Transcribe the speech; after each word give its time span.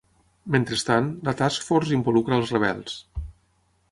Mentrestant, 0.53 1.09
la 1.27 1.33
Task 1.41 1.67
Force 1.69 1.95
involucra 1.99 2.41
els 2.41 2.57
rebels. 2.57 2.97